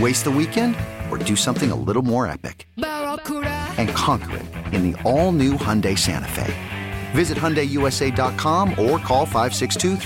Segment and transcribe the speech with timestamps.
[0.00, 0.74] Waste the weekend
[1.08, 2.66] or do something a little more epic?
[2.76, 6.52] And conquer it in the all new Hyundai Santa Fe.
[7.12, 9.96] Visit HyundaiUSA.com or call 562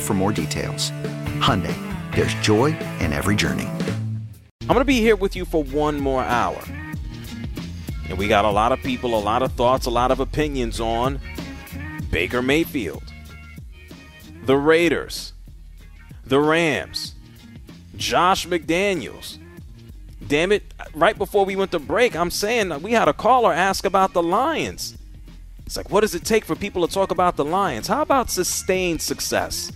[0.00, 0.90] for more details.
[1.38, 1.76] Hyundai,
[2.16, 3.68] there's joy in every journey.
[4.62, 6.60] I'm going to be here with you for one more hour.
[8.08, 10.80] And we got a lot of people, a lot of thoughts, a lot of opinions
[10.80, 11.20] on
[12.10, 13.04] Baker Mayfield,
[14.44, 15.34] the Raiders,
[16.24, 17.13] the Rams,
[17.96, 19.38] Josh McDaniels.
[20.26, 20.62] Damn it,
[20.94, 24.22] right before we went to break, I'm saying we had a caller ask about the
[24.22, 24.96] Lions.
[25.66, 27.86] It's like, what does it take for people to talk about the Lions?
[27.86, 29.72] How about sustained success?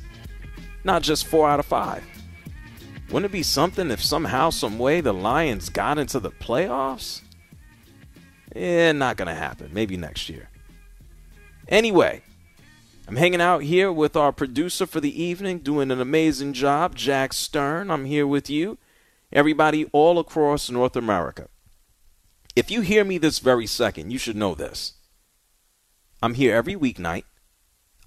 [0.84, 2.04] Not just four out of five.
[3.08, 7.22] Wouldn't it be something if somehow, some way, the Lions got into the playoffs?
[8.54, 9.70] Eh, not going to happen.
[9.72, 10.50] Maybe next year.
[11.68, 12.22] Anyway,
[13.08, 17.32] I'm hanging out here with our producer for the evening, doing an amazing job, Jack
[17.32, 17.90] Stern.
[17.90, 18.76] I'm here with you,
[19.32, 21.48] everybody all across North America.
[22.54, 24.92] If you hear me this very second, you should know this.
[26.20, 27.24] I'm here every weeknight.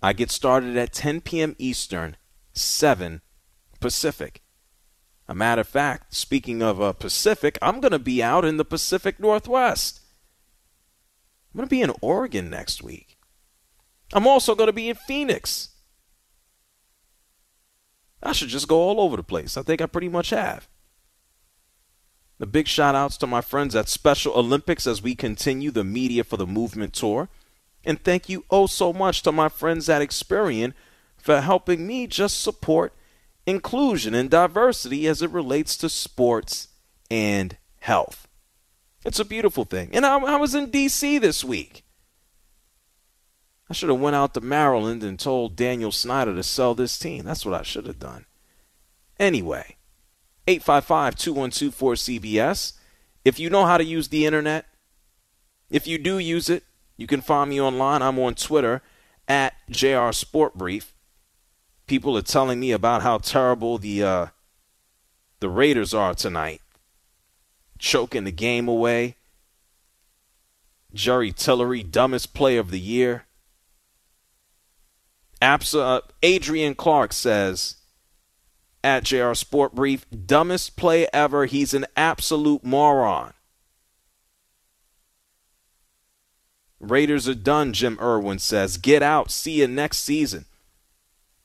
[0.03, 1.55] I get started at 10 p.m.
[1.57, 2.15] Eastern,
[2.53, 3.21] 7
[3.79, 4.43] Pacific.
[5.27, 8.65] A matter of fact, speaking of uh, Pacific, I'm going to be out in the
[8.65, 10.01] Pacific Northwest.
[11.51, 13.17] I'm going to be in Oregon next week.
[14.13, 15.69] I'm also going to be in Phoenix.
[18.23, 19.57] I should just go all over the place.
[19.57, 20.67] I think I pretty much have.
[22.37, 26.23] The big shout outs to my friends at Special Olympics as we continue the Media
[26.23, 27.29] for the Movement tour.
[27.83, 30.73] And thank you oh so much to my friends at Experian
[31.17, 32.93] for helping me just support
[33.45, 36.69] inclusion and diversity as it relates to sports
[37.09, 38.27] and health.
[39.05, 39.89] It's a beautiful thing.
[39.93, 41.17] And I, I was in D.C.
[41.17, 41.83] this week.
[43.71, 47.23] I should have went out to Maryland and told Daniel Snyder to sell this team.
[47.23, 48.25] That's what I should have done.
[49.17, 49.77] Anyway,
[50.45, 52.73] 855-2124-CBS.
[53.23, 54.65] If you know how to use the internet,
[55.69, 56.65] if you do use it,
[56.97, 58.01] you can find me online.
[58.01, 58.81] I'm on Twitter
[59.25, 60.93] at JR Sport Brief.
[61.87, 64.25] People are telling me about how terrible the uh,
[65.39, 66.59] the Raiders are tonight
[67.79, 69.15] choking the game away.
[70.93, 73.23] Jerry Tillery, dumbest player of the year.
[75.41, 77.77] Absa, uh, Adrian Clark says
[78.83, 81.45] at JR Sport Brief, dumbest play ever.
[81.45, 83.33] He's an absolute moron.
[86.79, 88.77] Raiders are done, Jim Irwin says.
[88.77, 89.29] Get out.
[89.29, 90.45] See you next season.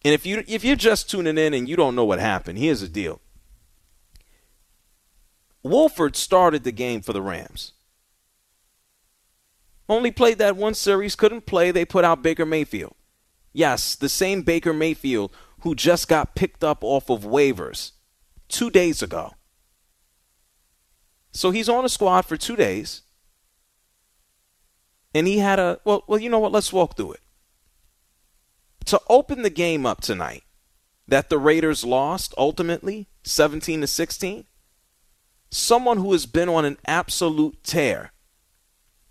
[0.03, 2.81] And if you if you're just tuning in and you don't know what happened, here's
[2.81, 3.21] the deal.
[5.63, 7.73] Wolford started the game for the Rams.
[9.89, 11.71] Only played that one series, couldn't play.
[11.71, 12.96] They put out Baker Mayfield.
[13.57, 17.93] Yes, the same Baker Mayfield who just got picked up off of waivers
[18.49, 19.33] two days ago.
[21.33, 23.01] So he's on a squad for two days.
[25.15, 27.21] And he had a well well, you know what, let's walk through it.
[28.85, 30.45] To open the game up tonight,
[31.09, 34.45] that the Raiders lost ultimately, 17 to 16
[35.49, 38.13] someone who has been on an absolute tear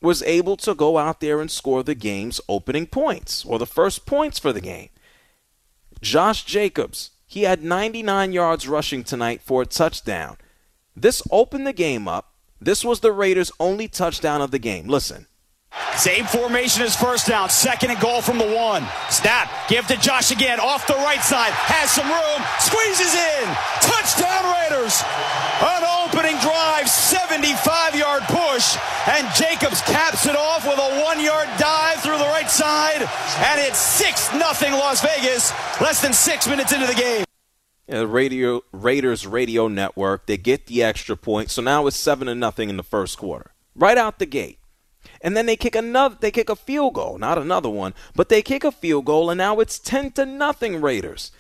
[0.02, 4.06] was able to go out there and score the game's opening points or the first
[4.06, 4.90] points for the game.
[6.02, 10.38] Josh Jacobs, he had 99 yards rushing tonight for a touchdown.
[10.96, 12.34] This opened the game up.
[12.62, 14.88] This was the Raiders' only touchdown of the game.
[14.88, 15.28] Listen,
[15.98, 17.50] Same formation as first down.
[17.50, 18.86] Second and goal from the one.
[19.10, 19.50] Snap.
[19.70, 20.60] Give to Josh again.
[20.60, 21.54] Off the right side.
[21.54, 22.42] Has some room.
[22.60, 23.46] Squeezes in.
[23.80, 25.00] Touchdown Raiders.
[25.64, 26.90] An opening drive.
[26.90, 28.76] 75 yard push.
[29.08, 33.08] And Jacobs caps it off with a one yard dive through the right side.
[33.40, 35.52] And it's 6 nothing Las Vegas.
[35.82, 37.26] Less than six minutes into the game.
[37.88, 40.26] Yeah, radio Raiders radio network.
[40.26, 41.52] They get the extra point.
[41.52, 43.52] So now it's seven to nothing in the first quarter.
[43.76, 44.60] Right out the gate.
[45.26, 48.44] And then they kick another they kick a field goal, not another one, but they
[48.44, 51.32] kick a field goal and now it's 10 to nothing Raiders.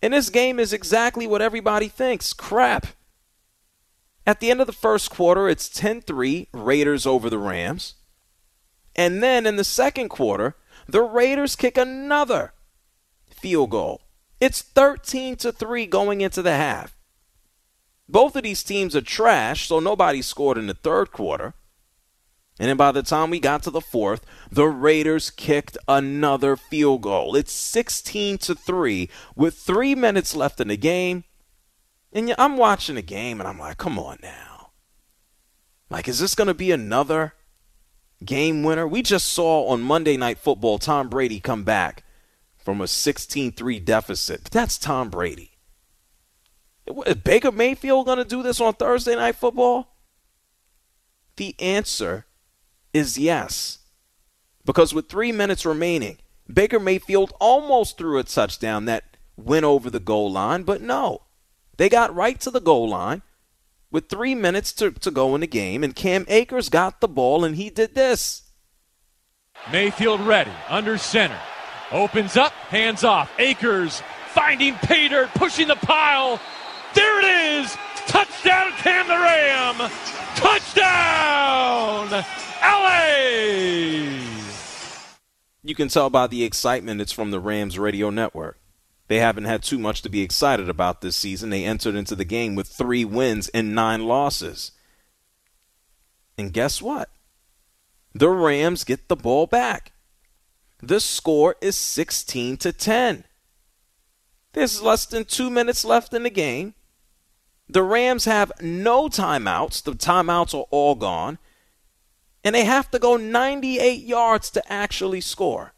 [0.00, 2.32] And this game is exactly what everybody thinks.
[2.32, 2.86] Crap.
[4.24, 7.94] At the end of the first quarter, it's 10-3 Raiders over the Rams.
[8.94, 10.54] And then in the second quarter,
[10.86, 12.52] the Raiders kick another
[13.28, 14.02] field goal.
[14.38, 16.96] It's 13 to 3 going into the half.
[18.08, 21.54] Both of these teams are trash, so nobody scored in the third quarter.
[22.58, 27.02] And then by the time we got to the fourth, the Raiders kicked another field
[27.02, 27.34] goal.
[27.34, 31.24] It's 16 to 3 with 3 minutes left in the game.
[32.12, 34.70] And I'm watching the game and I'm like, "Come on now."
[35.88, 37.34] Like is this going to be another
[38.22, 38.86] game winner?
[38.86, 42.04] We just saw on Monday Night Football Tom Brady come back
[42.58, 44.44] from a 16-3 deficit.
[44.44, 45.52] But that's Tom Brady.
[47.06, 49.96] Is Baker Mayfield going to do this on Thursday Night Football?
[51.36, 52.26] The answer
[52.92, 53.78] is yes.
[54.64, 56.18] Because with three minutes remaining,
[56.52, 61.22] Baker Mayfield almost threw a touchdown that went over the goal line, but no.
[61.76, 63.22] They got right to the goal line
[63.90, 67.44] with three minutes to, to go in the game, and Cam Akers got the ball,
[67.44, 68.42] and he did this.
[69.70, 71.38] Mayfield ready, under center.
[71.90, 73.30] Opens up, hands off.
[73.38, 76.40] Akers finding Peter, pushing the pile.
[76.94, 77.76] There it is!
[78.06, 79.90] Touchdown, Cam the Ram!
[80.36, 82.24] Touchdown!
[82.62, 84.22] LA!
[85.62, 88.58] You can tell by the excitement it's from the Rams radio network.
[89.08, 91.50] They haven't had too much to be excited about this season.
[91.50, 94.72] They entered into the game with three wins and nine losses.
[96.38, 97.10] And guess what?
[98.14, 99.92] The Rams get the ball back.
[100.82, 103.24] The score is 16 to 10.
[104.52, 106.74] There's less than two minutes left in the game.
[107.68, 109.82] The Rams have no timeouts.
[109.82, 111.38] The timeouts are all gone.
[112.44, 115.72] And they have to go 98 yards to actually score.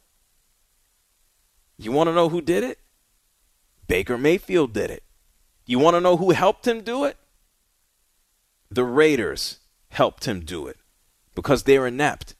[1.76, 2.78] You want to know who did it?
[3.86, 5.02] Baker Mayfield did it.
[5.66, 7.16] You want to know who helped him do it?
[8.70, 9.58] The Raiders
[9.88, 10.78] helped him do it
[11.34, 12.34] because they're inept.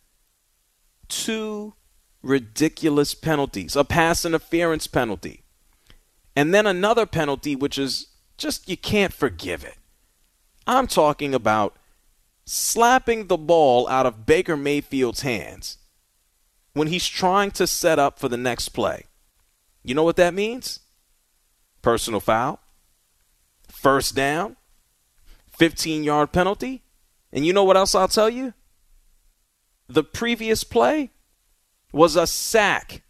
[1.09, 1.75] Two
[2.23, 5.45] ridiculous penalties a pass interference penalty,
[6.35, 9.77] and then another penalty, which is just you can't forgive it.
[10.67, 11.77] I'm talking about
[12.45, 15.79] slapping the ball out of Baker Mayfield's hands
[16.73, 19.05] when he's trying to set up for the next play.
[19.83, 20.81] You know what that means?
[21.83, 22.61] Personal foul,
[23.69, 24.57] first down,
[25.57, 26.83] 15 yard penalty.
[27.33, 28.55] And you know what else I'll tell you?
[29.89, 31.11] The previous play
[31.93, 33.03] was a sack.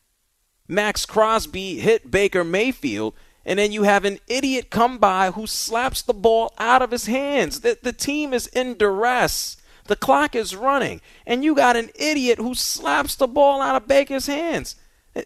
[0.67, 3.15] Maxx Crosby hit Baker Mayfield,
[3.47, 7.07] and then you have an idiot come by who slaps the ball out of his
[7.07, 7.61] hands.
[7.61, 9.57] The, the team is in duress.
[9.87, 13.87] The clock is running, and you got an idiot who slaps the ball out of
[13.87, 14.77] Baker's hands.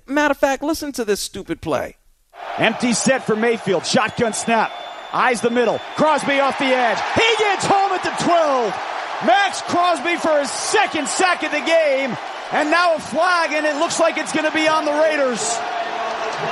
[0.06, 1.97] Matter of fact, listen to this stupid play.
[2.59, 3.87] Empty set for Mayfield.
[3.87, 4.73] Shotgun snap.
[5.12, 5.79] Eyes the middle.
[5.97, 6.99] Crosby off the edge.
[7.14, 8.75] He gets home at the 12.
[9.26, 12.16] Maxx Crosby for his second sack of the game.
[12.52, 15.59] And now a flag, and it looks like it's going to be on the Raiders.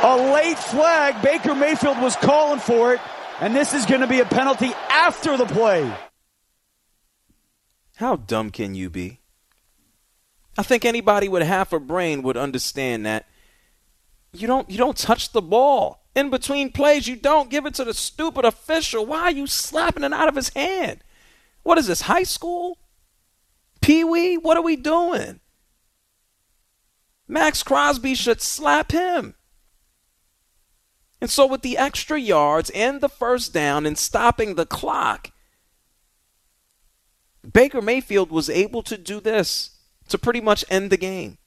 [0.02, 1.23] A late flag.
[1.23, 3.00] Baker Mayfield was calling for it.
[3.40, 5.93] And this is going to be a penalty after the play.
[7.97, 9.21] How dumb can you be?
[10.59, 13.26] I think anybody with half a brain would understand that
[14.33, 17.07] you don't you don't touch the ball in between plays.
[17.07, 19.07] You don't give it to the stupid official.
[19.07, 21.05] Why are you slapping it out of his hand?
[21.62, 22.02] What is this?
[22.02, 22.78] High school?
[23.81, 24.37] Pee wee?
[24.37, 25.40] What are we doing?
[27.28, 29.36] Maxx Crosby should slap him.
[31.20, 35.30] And so, with the extra yards and the first down and stopping the clock,
[37.50, 39.70] Baker Mayfield was able to do this
[40.08, 41.38] to pretty much end the game.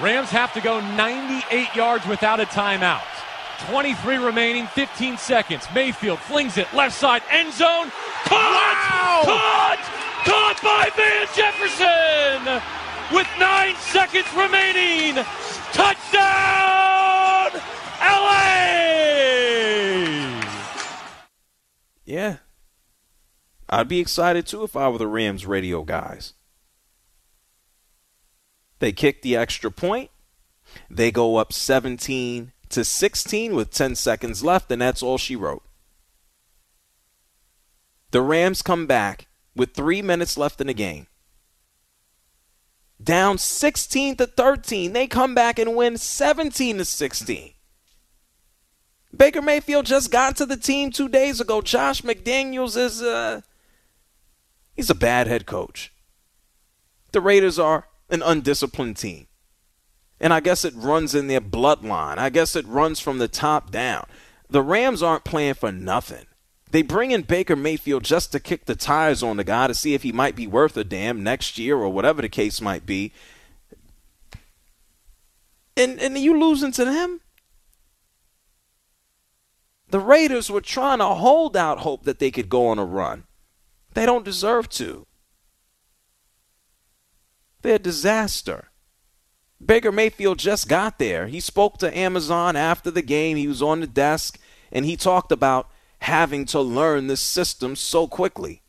[0.00, 3.02] Rams have to go 98 yards without a timeout.
[3.68, 5.66] 23 remaining, 15 seconds.
[5.74, 7.90] Mayfield flings it left side, end zone.
[8.24, 8.34] Caught!
[8.34, 9.22] Wow.
[9.24, 9.78] Caught!
[10.24, 12.62] Caught by Van Jefferson!
[13.14, 15.24] With nine seconds remaining.
[15.74, 17.50] Touchdown!
[18.00, 18.54] LA!
[22.04, 22.36] Yeah.
[23.68, 26.34] I'd be excited too if I were the Rams radio guys.
[28.78, 30.10] They kick the extra point.
[30.88, 35.64] They go up 17 to 16 with 10 seconds left, and that's all she wrote.
[38.12, 39.26] The Rams come back
[39.56, 41.08] with three minutes left in the game.
[43.02, 44.92] Down 16 to 13.
[44.92, 47.52] They come back and win 17 to 16.
[49.16, 51.60] Baker Mayfield just got to the team two days ago.
[51.60, 53.42] Josh McDaniels is uh
[54.74, 55.92] he's a bad head coach.
[57.12, 59.28] The Raiders are an undisciplined team.
[60.20, 62.18] And I guess it runs in their bloodline.
[62.18, 64.06] I guess it runs from the top down.
[64.48, 66.26] The Rams aren't playing for nothing.
[66.74, 69.94] They bring in Baker Mayfield just to kick the tires on the guy to see
[69.94, 73.12] if he might be worth a damn next year or whatever the case might be.
[75.76, 77.20] And and you losing to them?
[79.90, 83.22] The Raiders were trying to hold out hope that they could go on a run.
[83.92, 85.06] They don't deserve to.
[87.62, 88.70] They're a disaster.
[89.64, 91.28] Baker Mayfield just got there.
[91.28, 93.36] He spoke to Amazon after the game.
[93.36, 94.40] He was on the desk
[94.72, 95.70] and he talked about
[96.04, 98.60] having to learn this system so quickly.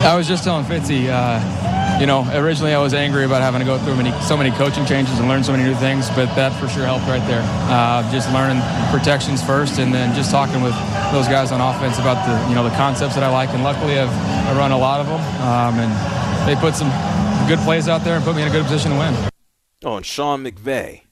[0.00, 3.64] I was just telling Fitzy, uh, you know, originally I was angry about having to
[3.64, 6.52] go through many, so many coaching changes and learn so many new things, but that
[6.60, 7.42] for sure helped right there.
[7.70, 8.60] Uh, just learning
[8.90, 10.74] protections first, and then just talking with
[11.12, 13.50] those guys on offense about the, you know, the concepts that I like.
[13.50, 16.90] And luckily, I've I run a lot of them, um, and they put some
[17.46, 19.14] good plays out there and put me in a good position to win.
[19.84, 21.02] Oh, and Sean McVay,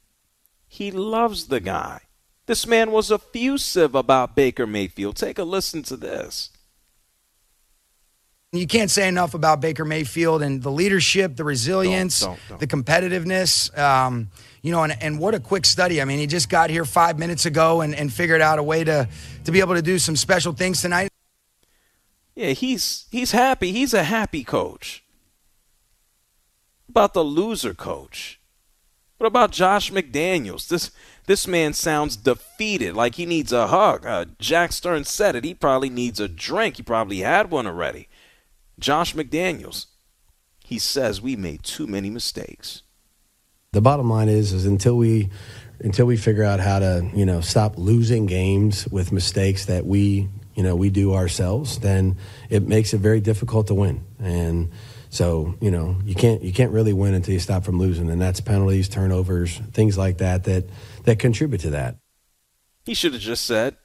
[0.67, 2.06] he loves the guy.
[2.47, 5.17] This man was effusive about Baker Mayfield.
[5.17, 6.51] Take a listen to this.
[8.53, 12.61] You can't say enough about Baker Mayfield and the leadership, the resilience, Don't, don't, don't.
[12.61, 13.77] the competitiveness.
[13.77, 14.31] Um,
[14.63, 16.01] you know, and, and what a quick study.
[16.01, 18.85] I mean, he just got here five minutes ago and, and figured out a way
[18.85, 19.09] to
[19.45, 21.11] to be able to do some special things tonight.
[22.35, 23.73] Yeah, he's he's happy.
[23.73, 25.03] He's a happy coach.
[26.89, 28.41] About the loser coach.
[29.19, 30.69] What about Josh McDaniels?
[30.69, 30.91] This
[31.27, 34.07] this man sounds defeated, like he needs a hug.
[34.07, 35.45] Uh, Jack Stern said it.
[35.45, 36.77] He probably needs a drink.
[36.77, 38.09] He probably had one already.
[38.79, 39.87] Josh McDaniels,
[40.65, 42.83] he says we made too many mistakes.
[43.73, 45.31] The bottom line is, is until we
[45.81, 50.29] until we figure out how to, you know, stop losing games with mistakes that we,
[50.55, 52.17] you know, we do ourselves, then
[52.49, 54.05] it makes it very difficult to win.
[54.19, 54.71] And
[55.17, 58.21] so, you know, you can't you can't really win until you stop from losing, and
[58.21, 60.65] that's penalties, turnovers, things like that that
[61.05, 61.97] that contribute to that.
[62.85, 63.77] He should have just said,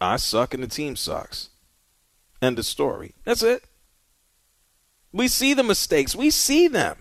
[0.00, 1.50] I suck and the team sucks.
[2.42, 3.14] End of story.
[3.24, 3.62] That's it.
[5.12, 6.16] We see the mistakes.
[6.16, 6.98] We see them.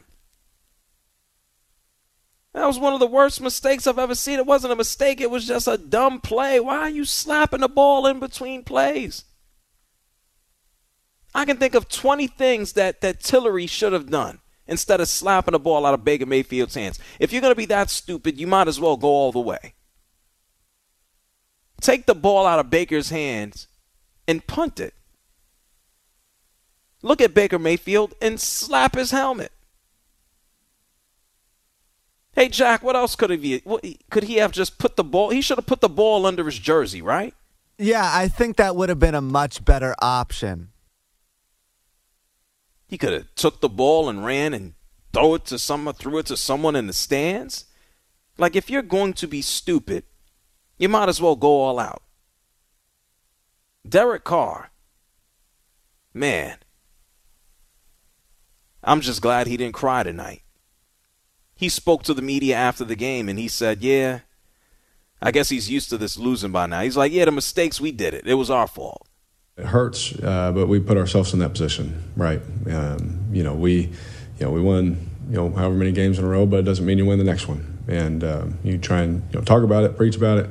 [2.54, 4.38] That was one of the worst mistakes I've ever seen.
[4.38, 6.60] It wasn't a mistake, it was just a dumb play.
[6.60, 9.26] Why are you slapping the ball in between plays?
[11.36, 15.54] I can think of 20 things that, that Tillery should have done instead of slapping
[15.54, 17.00] the ball out of Baker Mayfield's hands.
[17.20, 19.74] If you're going to be that stupid, you might as well go all the way.
[21.82, 23.68] Take the ball out of Baker's hands
[24.28, 24.94] and punt it.
[27.02, 29.52] Look at Baker Mayfield and slap his helmet.
[32.36, 33.62] Hey Jack, what else could he
[34.10, 35.30] could he have just put the ball?
[35.30, 37.34] He should have put the ball under his jersey, right?
[37.78, 40.70] Yeah, I think that would have been a much better option.
[42.94, 44.76] He could have took the ball and ran and
[45.14, 47.66] throw it to someone, threw it to someone in the stands.
[48.38, 50.04] Like if you're going to be stupid,
[50.78, 52.04] you might as well go all out.
[53.84, 54.70] Derek Carr,
[56.14, 56.58] man,
[58.84, 60.44] I'm just glad he didn't cry tonight.
[61.56, 64.20] He spoke to the media after the game and he said, Yeah,
[65.20, 66.82] I guess he's used to this losing by now.
[66.82, 68.28] He's like, Yeah, the mistakes, we did it.
[68.28, 69.08] It was our fault.
[69.56, 72.42] It hurts, uh, but we put ourselves in that position, right?
[72.68, 73.82] Um, you know, we,
[74.40, 76.86] you know, we won, you know, however many games in a row, but it doesn't
[76.86, 77.78] mean you win the next one.
[77.88, 80.50] And um, you try and you know talk about it, preach about it,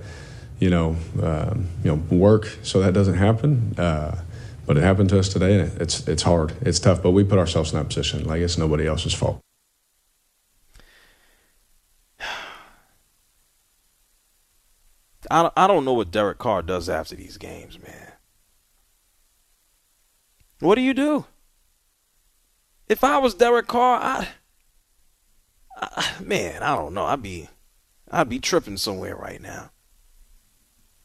[0.61, 3.75] you know, um, you know, work so that doesn't happen.
[3.77, 4.23] Uh,
[4.67, 7.03] but it happened to us today, and it's it's hard, it's tough.
[7.03, 9.41] But we put ourselves in that position, like it's nobody else's fault.
[15.31, 18.12] I, I don't know what Derek Carr does after these games, man.
[20.63, 21.25] What do you do?
[22.89, 24.29] If I was Derek Carr, I,
[25.77, 27.05] I man, I don't know.
[27.05, 27.49] I'd be
[28.09, 29.73] I'd be tripping somewhere right now.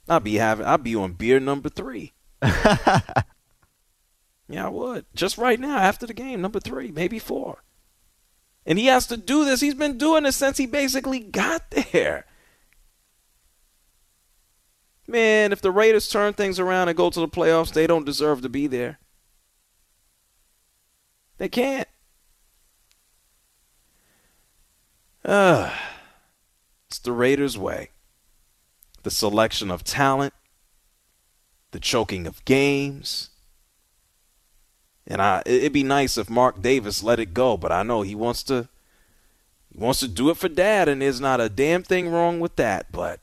[0.08, 2.14] I'd be having I'd be on beer number three.
[2.44, 3.02] yeah,
[4.56, 5.08] I would.
[5.16, 7.64] Just right now, after the game, number three, maybe four.
[8.64, 9.62] And he has to do this.
[9.62, 12.28] He's been doing this since he basically got there.
[15.08, 18.44] Man, if the Raiders turn things around and go to the playoffs, they don't deserve
[18.44, 19.00] to be there.
[21.38, 21.88] They can't.
[25.24, 25.72] Uh,
[26.88, 27.90] it's the Raiders' way.
[29.04, 30.34] The selection of talent,
[31.72, 33.30] the choking of games.
[35.06, 38.16] And I, it'd be nice if Mark Davis let it go, but I know he
[38.16, 38.68] wants to.
[39.72, 42.56] He wants to do it for dad, and there's not a damn thing wrong with
[42.56, 42.92] that.
[42.92, 43.20] But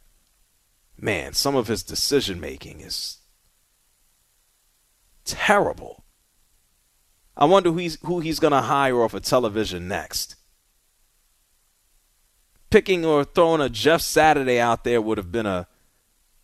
[0.98, 3.18] man, some of his decision making is
[5.24, 6.03] terrible.
[7.36, 10.36] I wonder who he's, who he's going to hire off of television next.
[12.70, 15.66] Picking or throwing a Jeff Saturday out there would have been a,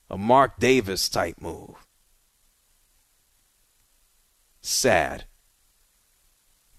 [0.09, 1.87] a Mark Davis type move.
[4.61, 5.27] Sad.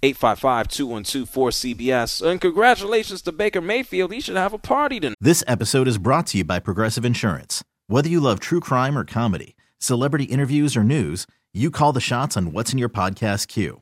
[0.03, 2.27] 855-212-4CBS.
[2.27, 4.11] And congratulations to Baker Mayfield.
[4.11, 5.17] He should have a party tonight.
[5.21, 7.63] This episode is brought to you by Progressive Insurance.
[7.87, 12.35] Whether you love true crime or comedy, celebrity interviews or news, you call the shots
[12.35, 13.81] on what's in your podcast queue.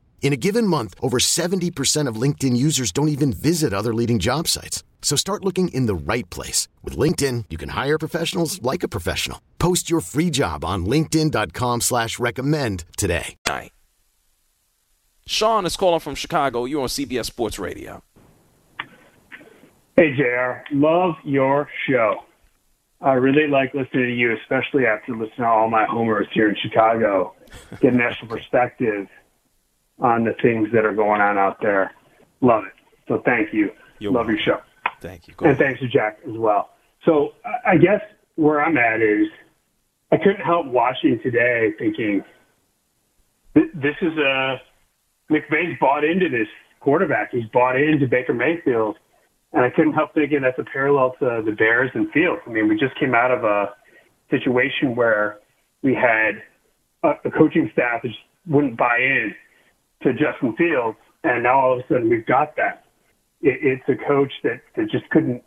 [0.21, 4.47] In a given month, over 70% of LinkedIn users don't even visit other leading job
[4.47, 4.83] sites.
[5.01, 6.69] So start looking in the right place.
[6.83, 9.41] With LinkedIn, you can hire professionals like a professional.
[9.59, 13.35] Post your free job on linkedin.com slash recommend today.
[13.47, 13.71] Night.
[15.27, 16.65] Sean is calling from Chicago.
[16.65, 18.03] You're on CBS Sports Radio.
[19.95, 20.63] Hey, JR.
[20.71, 22.23] Love your show.
[23.01, 26.55] I really like listening to you, especially after listening to all my homers here in
[26.61, 27.33] Chicago.
[27.79, 29.07] Get an extra perspective
[30.01, 31.91] on the things that are going on out there.
[32.41, 32.73] Love it.
[33.07, 33.71] So thank you.
[33.99, 34.61] You're Love your show.
[34.99, 35.33] Thank you.
[35.41, 36.71] and thanks to Jack as well.
[37.05, 37.33] So
[37.65, 38.01] I guess
[38.35, 39.27] where I'm at is
[40.11, 42.23] I couldn't help watching today thinking
[43.53, 44.61] this is a
[45.31, 46.47] McVay's bought into this
[46.79, 47.31] quarterback.
[47.31, 48.97] He's bought into Baker Mayfield.
[49.53, 52.41] And I couldn't help thinking that's a parallel to the Bears and Fields.
[52.47, 53.73] I mean, we just came out of a
[54.29, 55.39] situation where
[55.81, 56.41] we had
[57.03, 59.35] a, a coaching staff that just wouldn't buy in
[60.03, 62.85] to Justin Fields, and now all of a sudden we've got that.
[63.41, 65.43] It, it's a coach that, that just couldn't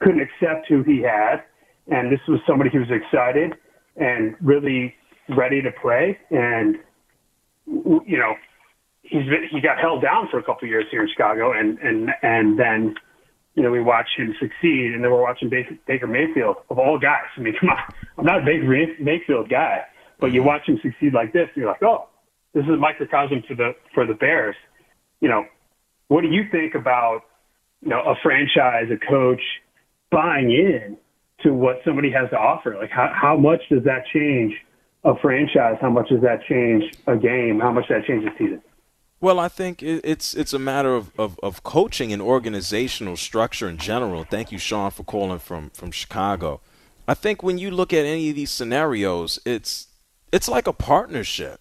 [0.00, 1.42] couldn't accept who he had,
[1.88, 3.54] and this was somebody who was excited
[3.96, 4.94] and really
[5.36, 6.18] ready to play.
[6.30, 6.76] And
[7.66, 8.34] you know,
[9.02, 11.78] he's been, he got held down for a couple of years here in Chicago, and
[11.78, 12.94] and and then
[13.54, 17.26] you know we watch him succeed, and then we're watching Baker, Mayfield of all guys.
[17.36, 17.78] I mean, come on,
[18.18, 19.82] I'm not a Baker Mayfield guy,
[20.20, 22.08] but you watch him succeed like this, and you're like, oh,
[22.56, 24.56] this is a microcosm for the for the Bears.
[25.20, 25.44] You know,
[26.08, 27.20] what do you think about
[27.82, 29.42] you know a franchise, a coach
[30.10, 30.96] buying in
[31.42, 32.74] to what somebody has to offer?
[32.74, 34.54] Like, how how much does that change
[35.04, 35.76] a franchise?
[35.82, 37.60] How much does that change a game?
[37.60, 38.62] How much does that change a season?
[39.20, 43.76] Well, I think it's it's a matter of, of, of, coaching and organizational structure in
[43.76, 44.24] general.
[44.24, 46.60] Thank you, Sean, for calling from, from Chicago.
[47.08, 49.88] I think when you look at any of these scenarios, it's
[50.32, 51.60] it's like a partnership.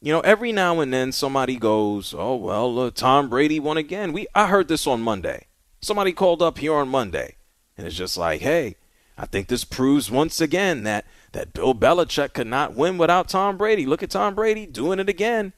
[0.00, 4.12] You know, every now and then somebody goes, "Oh well, uh, Tom Brady won again."
[4.12, 5.46] We I heard this on Monday.
[5.80, 7.36] Somebody called up here on Monday,
[7.76, 8.76] and it's just like, "Hey,
[9.16, 13.56] I think this proves once again that that Bill Belichick could not win without Tom
[13.56, 13.86] Brady.
[13.86, 15.54] Look at Tom Brady doing it again."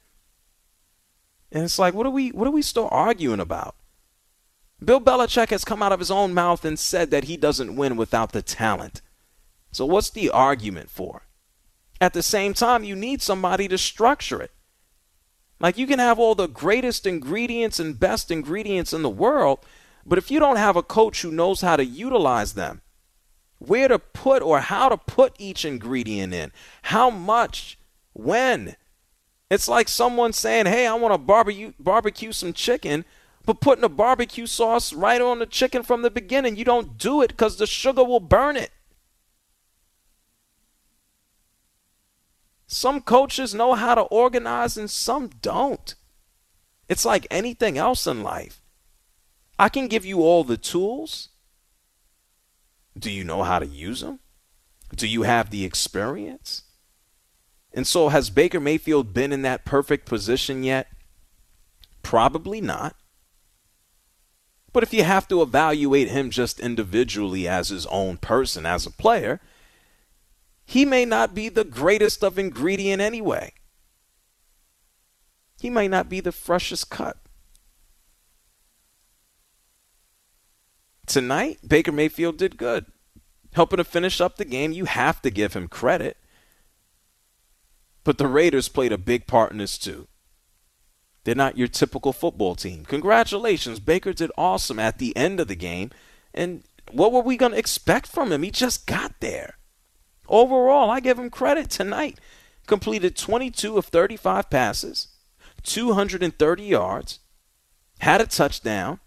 [1.50, 3.74] And it's like, what are we what are we still arguing about?
[4.84, 7.96] Bill Belichick has come out of his own mouth and said that he doesn't win
[7.96, 9.02] without the talent.
[9.72, 11.22] So, what's the argument for?
[12.00, 14.52] At the same time, you need somebody to structure it.
[15.60, 19.58] Like, you can have all the greatest ingredients and best ingredients in the world,
[20.06, 22.82] but if you don't have a coach who knows how to utilize them,
[23.58, 27.76] where to put or how to put each ingredient in, how much,
[28.12, 28.76] when,
[29.50, 33.04] it's like someone saying, "Hey, I want to barbecue barbecue some chicken."
[33.44, 37.22] But putting a barbecue sauce right on the chicken from the beginning, you don't do
[37.22, 38.70] it because the sugar will burn it.
[42.70, 45.94] Some coaches know how to organize and some don't.
[46.86, 48.60] It's like anything else in life.
[49.58, 51.30] I can give you all the tools.
[52.96, 54.20] Do you know how to use them?
[54.94, 56.62] Do you have the experience?
[57.72, 60.88] And so, has Baker Mayfield been in that perfect position yet?
[62.02, 62.96] Probably not.
[64.74, 68.90] But if you have to evaluate him just individually as his own person, as a
[68.90, 69.40] player,
[70.68, 73.54] he may not be the greatest of ingredient anyway.
[75.58, 77.16] He may not be the freshest cut.
[81.06, 82.84] Tonight, Baker Mayfield did good.
[83.54, 86.18] Helping to finish up the game, you have to give him credit.
[88.04, 90.06] But the Raiders played a big part in this too.
[91.24, 92.84] They're not your typical football team.
[92.84, 95.92] Congratulations, Baker did awesome at the end of the game.
[96.34, 98.42] And what were we going to expect from him?
[98.42, 99.57] He just got there.
[100.28, 102.18] Overall, I give him credit tonight.
[102.66, 105.08] Completed 22 of 35 passes,
[105.62, 107.18] 230 yards,
[108.00, 109.00] had a touchdown.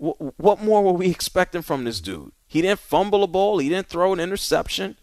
[0.00, 2.30] W- what more were we expecting from this dude?
[2.46, 4.96] He didn't fumble a ball, he didn't throw an interception.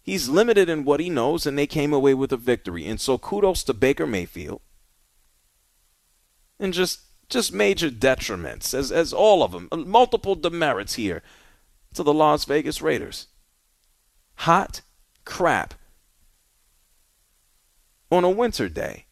[0.00, 2.86] He's limited in what he knows, and they came away with a victory.
[2.86, 4.62] And so kudos to Baker Mayfield.
[6.58, 11.22] And just just major detriments, as as all of them, multiple demerits here
[11.92, 13.26] to the Las Vegas Raiders
[14.38, 14.80] hot
[15.24, 15.74] crap
[18.10, 19.04] on a winter day.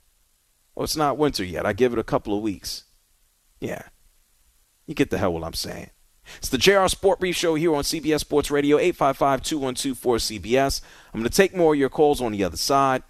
[0.74, 1.66] Well, it's not winter yet.
[1.66, 2.84] I give it a couple of weeks.
[3.60, 3.82] Yeah.
[4.86, 5.90] You get the hell what I'm saying.
[6.38, 10.80] It's the JR Sport Brief Show here on CBS Sports Radio, 855-212-4CBS.
[11.12, 13.02] I'm going to take more of your calls on the other side.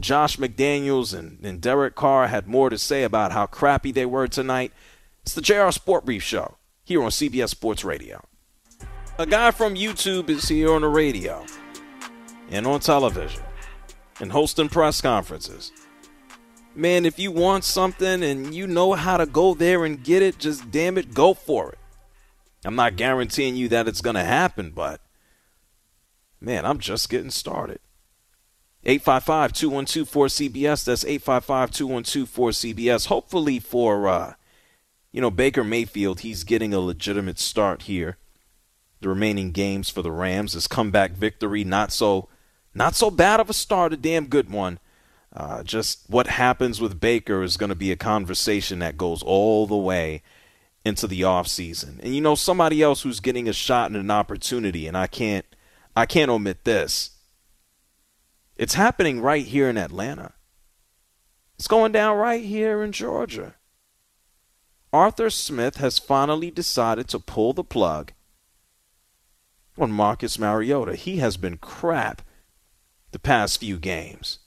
[0.00, 4.28] Josh McDaniels and, and Derek Carr had more to say about how crappy they were
[4.28, 4.72] tonight.
[5.22, 8.22] It's the JR Sport Brief Show here on CBS Sports Radio.
[9.20, 11.44] A guy from YouTube is here on the radio
[12.50, 13.42] and on television
[14.20, 15.72] and hosting press conferences.
[16.76, 20.38] Man, if you want something and you know how to go there and get it,
[20.38, 21.78] just damn it, go for it.
[22.64, 25.00] I'm not guaranteeing you that it's going to happen, but
[26.40, 27.80] man, I'm just getting started.
[28.84, 30.84] 855 212 4CBS.
[30.84, 33.06] That's 855 212 4CBS.
[33.08, 34.34] Hopefully, for, uh,
[35.10, 38.16] you know, Baker Mayfield, he's getting a legitimate start here
[39.00, 40.54] the remaining games for the Rams.
[40.54, 42.28] This comeback victory, not so,
[42.74, 44.78] not so bad of a start, a damn good one.
[45.32, 49.66] Uh, just what happens with Baker is going to be a conversation that goes all
[49.66, 50.22] the way
[50.84, 51.98] into the offseason.
[52.00, 55.44] And you know, somebody else who's getting a shot and an opportunity, and I can't,
[55.94, 57.10] I can't omit this.
[58.56, 60.32] It's happening right here in Atlanta.
[61.56, 63.54] It's going down right here in Georgia.
[64.92, 68.12] Arthur Smith has finally decided to pull the plug
[69.78, 70.96] on Marcus Mariota.
[70.96, 72.22] He has been crap
[73.12, 74.38] the past few games.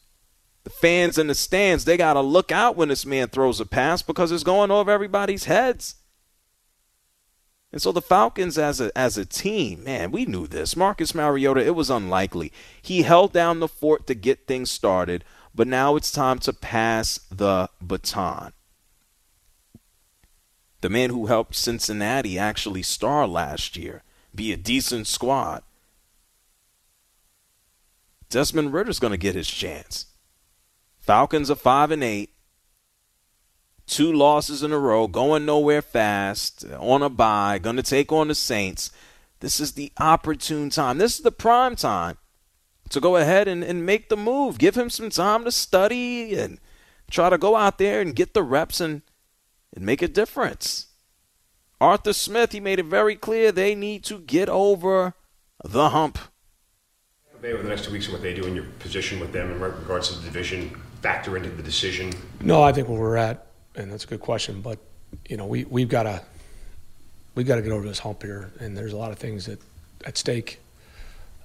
[0.64, 3.66] The fans in the stands, they got to look out when this man throws a
[3.66, 5.96] pass because it's going over everybody's heads.
[7.72, 10.76] And so the Falcons as a as a team, man, we knew this.
[10.76, 12.52] Marcus Mariota, it was unlikely.
[12.82, 15.24] He held down the fort to get things started,
[15.56, 18.52] but now it's time to pass the baton.
[20.82, 25.64] The man who helped Cincinnati actually star last year be a decent squad.
[28.30, 30.06] Desmond Ridder's going to get his chance.
[31.00, 32.30] Falcons are 5 and 8.
[33.88, 38.30] Two losses in a row, going nowhere fast, on a bye, going to take on
[38.30, 38.92] the Saints.
[39.42, 40.98] This is the opportune time.
[40.98, 42.18] This is the prime time
[42.90, 44.60] to go ahead and, and make the move.
[44.60, 46.60] Give him some time to study and
[47.10, 49.02] try to go out there and get the reps and,
[49.76, 50.88] and make a difference.
[51.82, 55.16] Arthur Smith, he made it very clear they need to get over
[55.64, 56.20] the hump.
[57.44, 59.60] Over the next two weeks and what they do in your position with them in
[59.60, 62.14] regards to the division factor into the decision?
[62.40, 64.78] No, I think where we're at, and that's a good question, but
[65.28, 66.22] you know, we we've got to
[67.34, 69.60] we've got to get over this hump here, and there's a lot of things that
[70.06, 70.60] at stake.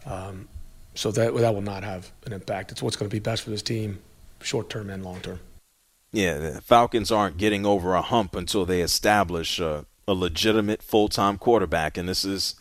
[0.04, 0.48] Um,
[0.94, 2.72] so that that will not have an impact.
[2.72, 4.00] It's what's going to be best for this team,
[4.42, 5.40] short term and long term.
[6.12, 11.38] Yeah, the Falcons aren't getting over a hump until they establish a, a legitimate full-time
[11.38, 12.54] quarterback, and this is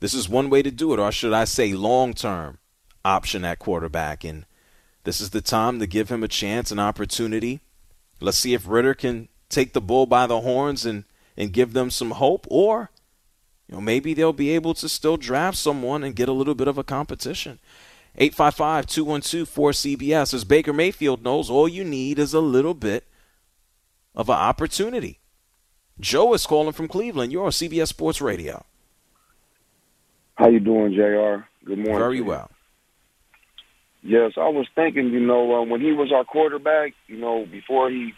[0.00, 2.58] this is one way to do it, or should I say, long-term
[3.04, 4.24] option at quarterback.
[4.24, 4.46] And
[5.04, 7.60] this is the time to give him a chance, an opportunity.
[8.20, 11.04] Let's see if Ridder can take the bull by the horns and
[11.36, 12.90] and give them some hope, or
[13.68, 16.68] you know maybe they'll be able to still draft someone and get a little bit
[16.68, 17.58] of a competition.
[18.16, 20.34] 855 212 4CBS.
[20.34, 23.06] As Baker Mayfield knows, all you need is a little bit
[24.14, 25.19] of an opportunity.
[26.00, 27.30] Joe is calling from Cleveland.
[27.30, 28.64] You're on CBS Sports Radio.
[30.34, 31.44] How you doing, Jr.?
[31.66, 31.98] Good morning.
[31.98, 32.50] Very well.
[34.02, 37.90] Yes, I was thinking, you know, uh, when he was our quarterback, you know, before
[37.90, 38.12] he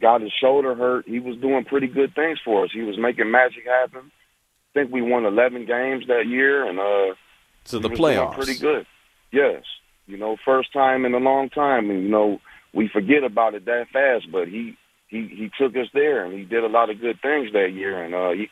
[0.00, 2.70] got his shoulder hurt, he was doing pretty good things for us.
[2.74, 4.10] He was making magic happen.
[4.10, 7.14] I think we won 11 games that year, and uh,
[7.66, 8.34] to the playoffs.
[8.34, 8.84] Pretty good.
[9.30, 9.62] Yes,
[10.06, 12.40] you know, first time in a long time, and you know,
[12.72, 14.26] we forget about it that fast.
[14.32, 14.76] But he
[15.14, 18.02] he he took us there, and he did a lot of good things that year.
[18.02, 18.50] And uh, he,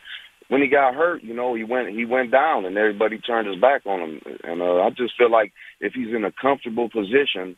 [0.48, 3.61] when he got hurt, you know, he went he went down, and everybody turned his
[3.61, 4.20] back on him.
[4.44, 7.57] And uh, I just feel like if he's in a comfortable position,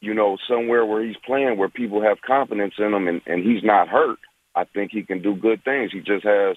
[0.00, 3.62] you know, somewhere where he's playing, where people have confidence in him, and, and he's
[3.62, 4.18] not hurt,
[4.54, 5.90] I think he can do good things.
[5.92, 6.56] He just has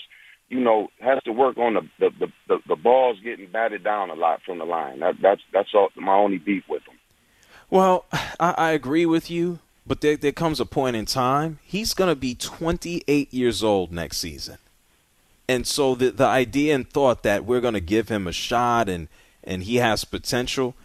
[0.49, 4.09] you know, has to work on the the the, the, the balls getting batted down
[4.09, 4.99] a lot from the line.
[4.99, 6.97] That, that's that's all, my only beef with him.
[7.69, 8.05] Well,
[8.39, 12.09] I, I agree with you, but there there comes a point in time he's going
[12.09, 14.57] to be 28 years old next season,
[15.47, 18.89] and so the the idea and thought that we're going to give him a shot
[18.89, 19.07] and
[19.43, 20.75] and he has potential,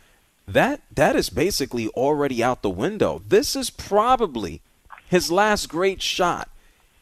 [0.46, 3.22] that that is basically already out the window.
[3.26, 4.60] This is probably
[5.08, 6.48] his last great shot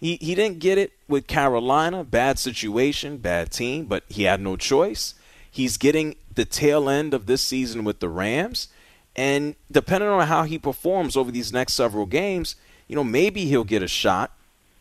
[0.00, 4.56] he he didn't get it with Carolina, bad situation, bad team, but he had no
[4.56, 5.14] choice.
[5.50, 8.68] He's getting the tail end of this season with the Rams,
[9.16, 12.56] and depending on how he performs over these next several games,
[12.88, 14.32] you know, maybe he'll get a shot.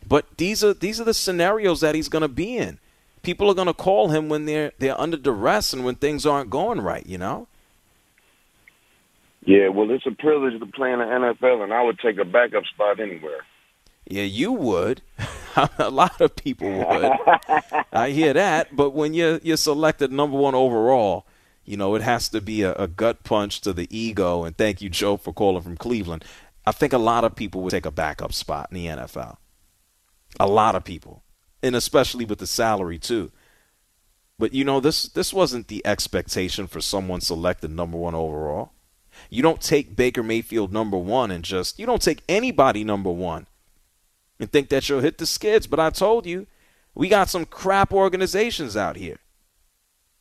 [0.07, 2.79] But these are these are the scenarios that he's going to be in.
[3.21, 6.49] People are going to call him when they're they're under duress and when things aren't
[6.49, 7.47] going right, you know?
[9.45, 12.25] Yeah, well, it's a privilege to play in the NFL, and I would take a
[12.25, 13.45] backup spot anywhere.
[14.07, 15.01] Yeah, you would.
[15.77, 17.11] a lot of people would.
[17.93, 21.25] I hear that, but when you're you're selected number one overall,
[21.69, 24.43] you know it has to be a, a gut punch to the ego.
[24.43, 26.25] And thank you, Joe, for calling from Cleveland.
[26.65, 29.37] I think a lot of people would take a backup spot in the NFL.
[30.39, 31.21] A lot of people,
[31.61, 33.31] and especially with the salary too.
[34.39, 38.71] But you know this this wasn't the expectation for someone selected number one overall.
[39.29, 43.45] You don't take Baker Mayfield number one and just you don't take anybody number one
[44.39, 45.67] and think that you'll hit the skids.
[45.67, 46.47] But I told you,
[46.95, 49.19] we got some crap organizations out here.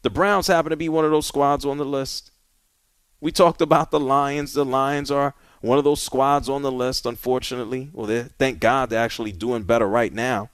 [0.02, 2.30] The Browns happen to be one of those squads on the list.
[3.20, 4.52] We talked about the Lions.
[4.52, 7.90] The Lions are one of those squads on the list, unfortunately.
[7.92, 10.50] Well, they thank God they're actually doing better right now.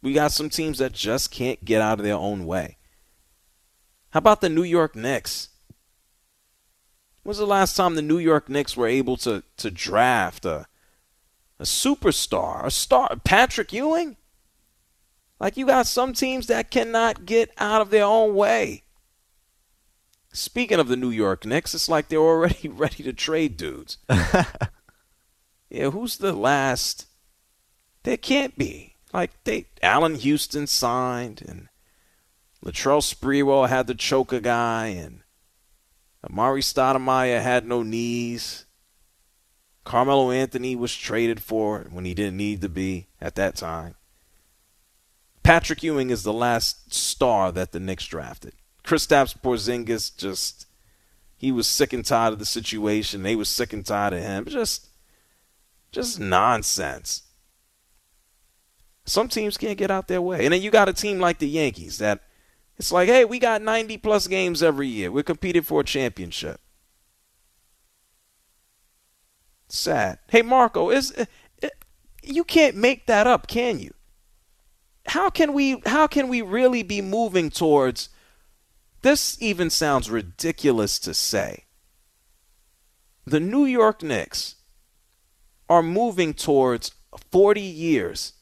[0.00, 2.76] We got some teams that just can't get out of their own way.
[4.10, 5.48] How about the New York Knicks?
[7.24, 10.66] When's the last time the New York Knicks were able to, to draft a
[11.58, 14.16] a superstar, a star, Patrick Ewing.
[15.40, 18.84] Like you got some teams that cannot get out of their own way.
[20.32, 23.98] Speaking of the New York Knicks, it's like they're already ready to trade dudes.
[24.08, 27.06] yeah, who's the last?
[28.02, 28.96] There can't be.
[29.12, 31.68] Like they Allan Houston signed and
[32.64, 35.20] Latrell Sprewell had the choker guy and
[36.28, 38.64] Amar'e Stoudemire had no knees.
[39.84, 43.94] Carmelo Anthony was traded for when he didn't need to be at that time.
[45.44, 48.54] Patrick Ewing is the last star that the Knicks drafted.
[48.82, 50.66] Kristaps Porzingis just
[51.36, 53.22] he was sick and tired of the situation.
[53.22, 54.46] They were sick and tired of him.
[54.46, 54.88] Just
[55.92, 57.22] just nonsense.
[59.04, 60.44] Some teams can't get out their way.
[60.44, 62.22] And then you got a team like the Yankees that
[62.76, 65.12] it's like, hey, we got 90 plus games every year.
[65.12, 66.60] We're competing for a championship.
[69.68, 70.18] sad.
[70.28, 71.24] Hey, Marco, is uh,
[71.62, 71.68] uh,
[72.22, 73.92] you can't make that up, can you?
[75.06, 78.08] How can we how can we really be moving towards
[79.04, 81.64] this even sounds ridiculous to say.
[83.26, 84.54] The New York Knicks
[85.68, 86.92] are moving towards
[87.30, 88.32] 40 years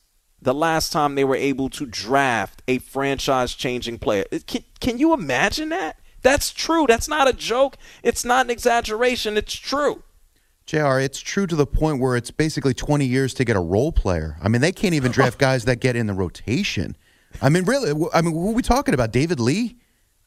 [0.40, 4.24] the last time they were able to draft a franchise changing player.
[4.46, 5.98] Can, can you imagine that?
[6.22, 6.86] That's true.
[6.86, 7.76] That's not a joke.
[8.04, 9.36] It's not an exaggeration.
[9.36, 10.04] It's true.
[10.72, 13.92] JR, it's true to the point where it's basically 20 years to get a role
[13.92, 14.38] player.
[14.42, 16.96] I mean, they can't even draft guys that get in the rotation.
[17.42, 19.12] I mean, really, I mean, who are we talking about?
[19.12, 19.76] David Lee?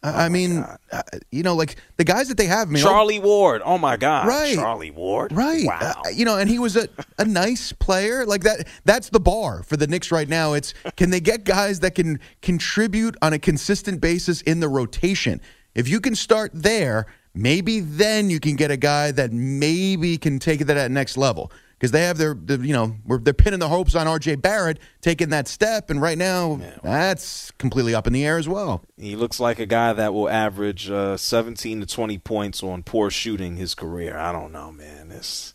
[0.03, 3.19] I I mean, uh, you know, like the guys that they have, I mean, Charlie
[3.19, 3.63] Ward.
[3.65, 4.27] Oh my God.
[4.27, 4.53] Right.
[4.53, 5.31] Charlie Ward.
[5.31, 5.65] Right.
[5.65, 6.03] Wow.
[6.05, 8.23] Uh, you know, and he was a, a nice player.
[8.23, 10.53] Like that that's the bar for the Knicks right now.
[10.53, 15.41] It's can they get guys that can contribute on a consistent basis in the rotation?
[15.73, 20.39] If you can start there, maybe then you can get a guy that maybe can
[20.39, 21.51] take it to that next level.
[21.77, 24.35] Because they have their, their, you know, we're, they're pinning the hopes on R.J.
[24.35, 28.81] Barrett taking that step, and right now that's completely up in the air as well.
[28.97, 33.09] He looks like a guy that will average uh, 17 to 20 points on poor
[33.09, 34.17] shooting his career.
[34.17, 35.11] I don't know, man.
[35.11, 35.53] It's,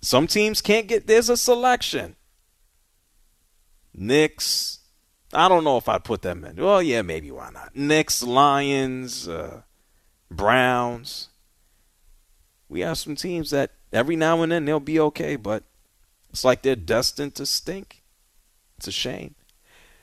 [0.00, 1.08] some teams can't get.
[1.08, 2.14] There's a selection.
[3.92, 4.80] Knicks.
[5.32, 6.56] I don't know if I'd put them in.
[6.56, 7.74] Well, yeah, maybe why not?
[7.74, 9.62] Knicks, Lions, uh,
[10.30, 11.28] Browns.
[12.68, 15.64] We have some teams that every now and then they'll be okay, but
[16.30, 18.02] it's like they're destined to stink.
[18.76, 19.34] It's a shame.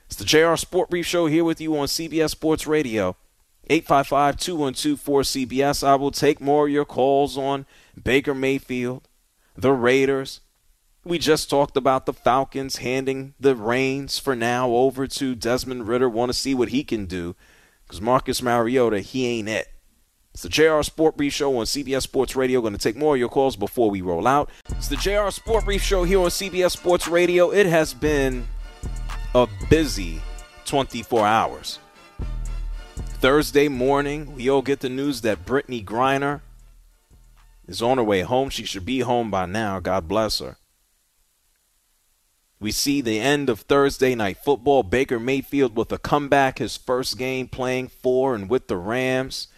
[0.06, 3.16] It's the JR Sport Brief Show here with you on CBS Sports Radio.
[3.70, 5.88] 855 212 4CBS.
[5.88, 7.66] I will take more of your calls on
[8.02, 9.08] Baker Mayfield,
[9.56, 10.42] the Raiders.
[11.04, 16.10] We just talked about the Falcons handing the reins for now over to Desmond Ridder.
[16.10, 17.36] Want to see what he can do
[17.88, 19.71] because Marcus Mariota, he ain't it.
[20.34, 22.62] It's the JR Sport Brief Show on CBS Sports Radio.
[22.62, 24.50] Going to take more of your calls before we roll out.
[24.70, 27.52] It's the JR Sport Brief Show here on CBS Sports Radio.
[27.52, 28.48] It has been
[29.36, 30.22] a busy
[30.66, 31.80] 24 hours.
[32.96, 36.40] Thursday morning, we all get the news that Brittney Griner
[37.68, 38.50] is on her way home.
[38.50, 39.82] She should be home by now.
[39.82, 40.56] God bless her.
[42.58, 44.84] We see the end of Thursday night football.
[44.84, 49.50] Baker Mayfield with a comeback, his first game playing for and with the Rams.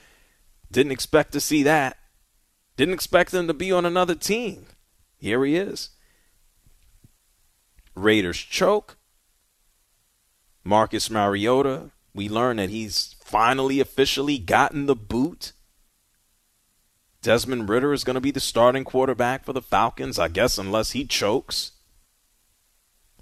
[0.73, 1.97] Didn't expect to see that.
[2.77, 4.65] Didn't expect him to be on another team.
[5.17, 5.91] Here he is.
[7.95, 8.97] Raiders choke.
[10.63, 15.51] Marcus Mariota, we learn that he's finally officially gotten the boot.
[17.21, 20.91] Desmond Ridder is going to be the starting quarterback for the Falcons, I guess, unless
[20.91, 21.73] he chokes.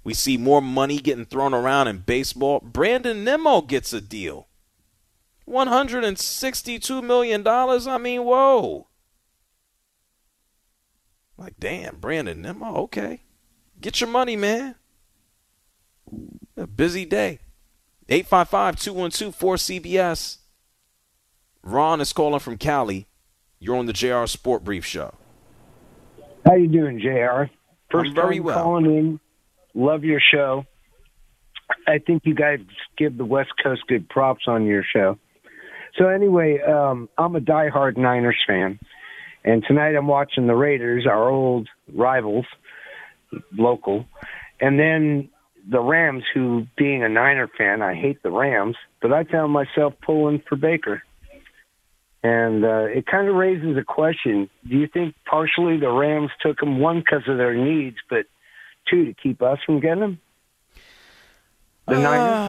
[0.02, 2.60] We see more money getting thrown around in baseball.
[2.60, 4.48] Brandon Nimmo gets a deal.
[5.48, 7.46] $162 million.
[7.46, 8.86] I mean, whoa.
[11.36, 13.22] Like, damn, Brandon Nimmo, okay.
[13.80, 14.76] Get your money, man.
[16.56, 17.40] A busy day.
[18.08, 20.38] 855 212 4CBS.
[21.62, 23.06] Ron is calling from Cali.
[23.58, 25.14] You're on the JR Sport Brief Show.
[26.44, 27.50] How you doing, Jr?
[27.92, 28.62] 1st very time well.
[28.62, 29.20] calling in.
[29.74, 30.66] Love your show.
[31.86, 32.58] I think you guys
[32.98, 35.18] give the West Coast good props on your show.
[35.98, 38.78] So anyway, um, I'm a diehard Niners fan,
[39.44, 42.46] and tonight I'm watching the Raiders, our old rivals,
[43.56, 44.06] local,
[44.60, 45.28] and then
[45.68, 46.24] the Rams.
[46.32, 50.56] Who, being a Niner fan, I hate the Rams, but I found myself pulling for
[50.56, 51.02] Baker.
[52.24, 54.48] And uh, it kind of raises a question.
[54.68, 58.26] Do you think partially the Rams took him, one, because of their needs, but
[58.88, 60.20] two, to keep us from getting him?
[61.88, 62.48] The Niners?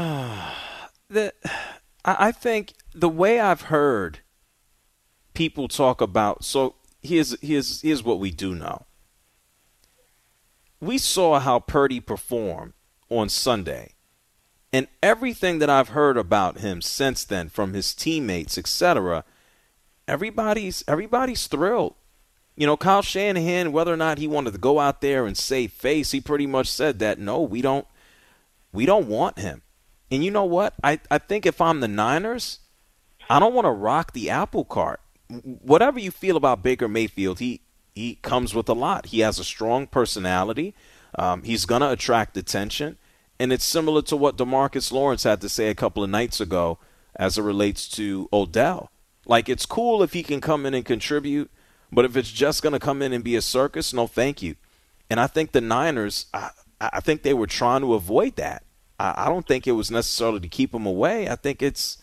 [1.11, 1.33] The
[2.03, 4.19] I think the way I've heard
[5.33, 8.85] people talk about so here's here's here's what we do know.
[10.79, 12.73] We saw how Purdy performed
[13.09, 13.93] on Sunday.
[14.73, 19.25] And everything that I've heard about him since then from his teammates, etc.,
[20.07, 21.95] everybody's everybody's thrilled.
[22.55, 25.71] You know, Kyle Shanahan, whether or not he wanted to go out there and save
[25.73, 27.85] face, he pretty much said that no, we don't
[28.71, 29.61] we don't want him.
[30.11, 30.73] And you know what?
[30.83, 32.59] I, I think if I'm the Niners,
[33.29, 34.99] I don't want to rock the apple cart.
[35.29, 37.61] Whatever you feel about Baker Mayfield, he
[37.95, 39.07] he comes with a lot.
[39.07, 40.73] He has a strong personality.
[41.17, 42.97] Um, he's going to attract attention.
[43.39, 46.77] And it's similar to what DeMarcus Lawrence had to say a couple of nights ago
[47.15, 48.91] as it relates to Odell.
[49.25, 51.51] Like, it's cool if he can come in and contribute,
[51.91, 54.55] but if it's just going to come in and be a circus, no thank you.
[55.09, 58.63] And I think the Niners, I, I think they were trying to avoid that.
[59.01, 61.27] I, I don't think it was necessarily to keep them away.
[61.27, 61.97] I think it's.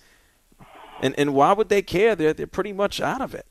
[1.01, 2.16] And, and why would they care?
[2.16, 3.46] They're, they're pretty much out of it.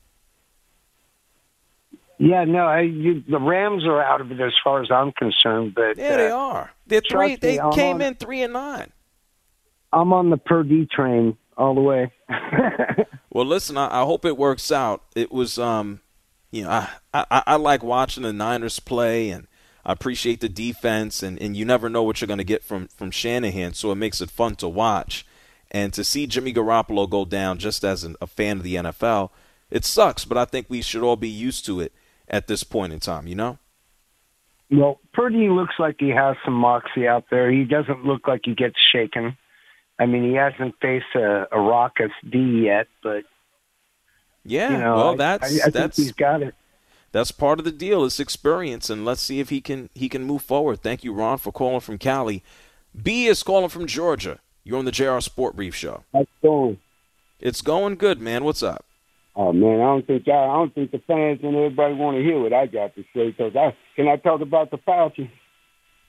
[2.18, 5.74] Yeah, no, I, you, the Rams are out of it as far as I'm concerned.
[5.74, 6.70] But yeah, uh, they are.
[6.86, 7.36] They're three.
[7.36, 8.92] They me, came on, in three and nine.
[9.92, 12.12] I'm on the Purdy train all the way.
[13.32, 15.04] well, listen, I, I, hope it works out.
[15.14, 16.00] It was, um,
[16.50, 19.46] you know, I, I, I like watching the Niners play, and
[19.88, 22.88] I appreciate the defense, and, and you never know what you're going to get from
[22.88, 25.24] from Shanahan, so it makes it fun to watch.
[25.70, 29.30] And to see Jimmy Garoppolo go down, just as an, a fan of the NFL,
[29.70, 30.26] it sucks.
[30.26, 31.92] But I think we should all be used to it
[32.28, 33.58] at this point in time, you know?
[34.70, 37.50] Well, Purdy looks like he has some moxie out there.
[37.50, 39.38] He doesn't look like he gets shaken.
[39.98, 43.24] I mean, he hasn't faced a, a raucous D yet, but
[44.44, 46.54] yeah, you know, well, that's I, I that's he's got it.
[47.12, 48.04] That's part of the deal.
[48.04, 50.82] It's experience, and let's see if he can he can move forward.
[50.82, 52.42] Thank you, Ron, for calling from Cali.
[53.00, 54.40] B is calling from Georgia.
[54.64, 56.04] You're on the JR Sport Brief Show.
[56.12, 56.78] How's it going?
[57.40, 58.44] It's going good, man.
[58.44, 58.84] What's up?
[59.34, 62.22] Oh man, I don't think I, I don't think the fans and everybody want to
[62.22, 63.30] hear what I got to say.
[63.30, 65.30] Because I can I talk about the Falcons.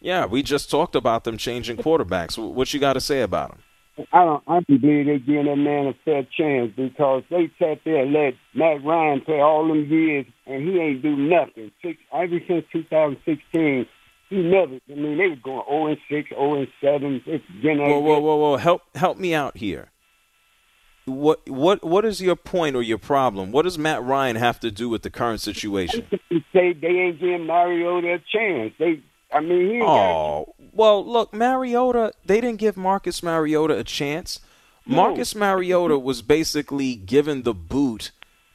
[0.01, 2.37] Yeah, we just talked about them changing quarterbacks.
[2.37, 3.59] What you got to say about them?
[4.11, 4.43] I don't.
[4.47, 8.13] I don't believe they're giving that man a fair chance because they sat there and
[8.13, 11.71] let Matt Ryan play all them years and he ain't do nothing.
[11.83, 13.85] Six ever since 2016,
[14.29, 14.79] he never.
[14.89, 17.21] I mean, they were going 0 and 6, 0 and 7.
[17.25, 18.57] It's whoa, whoa, whoa, whoa!
[18.57, 19.91] Help, help me out here
[21.09, 23.51] what what what is your point or your problem?
[23.51, 26.07] What does Matt Ryan have to do with the current situation?
[26.53, 28.73] They they ain't giving Mario a chance.
[28.79, 29.01] They
[29.31, 34.39] I mean he Oh well look, Mariota they didn't give Marcus Mariota a chance.
[34.85, 34.95] No.
[34.95, 38.11] Marcus Mariota was basically given the boot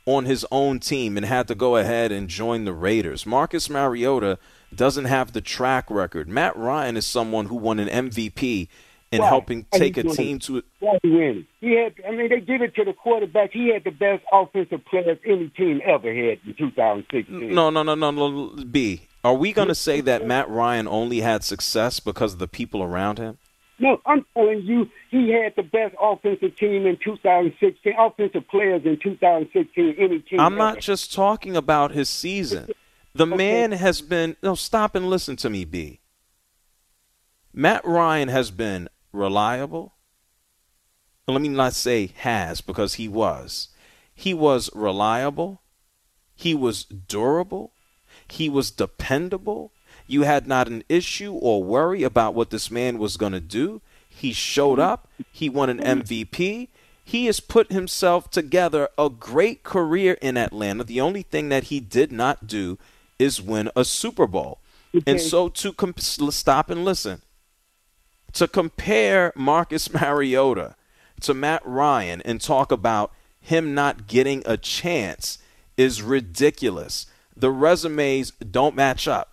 [0.06, 3.24] on his own team and had to go ahead and join the Raiders.
[3.24, 4.38] Marcus Mariota
[4.74, 6.28] doesn't have the track record.
[6.28, 8.68] Matt Ryan is someone who won an MVP
[9.12, 9.28] and Why?
[9.28, 10.64] helping take a team to it.
[10.80, 11.46] Why he win?
[11.60, 11.94] He had.
[12.06, 13.52] I mean, they give it to the quarterback.
[13.52, 17.54] He had the best offensive players any team ever had in 2016.
[17.54, 18.64] No, no, no, no, no.
[18.64, 19.06] B.
[19.24, 22.82] Are we going to say that Matt Ryan only had success because of the people
[22.82, 23.38] around him?
[23.78, 27.94] No, I'm telling you, he had the best offensive team in 2016.
[27.98, 29.96] Offensive players in 2016.
[29.98, 30.38] Any team.
[30.38, 30.56] I'm ever.
[30.56, 32.68] not just talking about his season.
[33.14, 33.36] The okay.
[33.36, 34.36] man has been.
[34.42, 36.00] No, stop and listen to me, B.
[37.52, 39.94] Matt Ryan has been reliable.
[41.26, 43.68] Let me not say has because he was.
[44.14, 45.62] He was reliable.
[46.34, 47.73] He was durable.
[48.34, 49.70] He was dependable.
[50.06, 53.80] You had not an issue or worry about what this man was going to do.
[54.08, 55.08] He showed up.
[55.30, 56.68] He won an MVP.
[57.04, 60.82] He has put himself together a great career in Atlanta.
[60.82, 62.76] The only thing that he did not do
[63.20, 64.58] is win a Super Bowl.
[64.94, 65.12] Okay.
[65.12, 67.22] And so to comp- stop and listen
[68.32, 70.74] to compare Marcus Mariota
[71.20, 75.38] to Matt Ryan and talk about him not getting a chance
[75.76, 77.06] is ridiculous.
[77.36, 79.30] The resumes don't match up.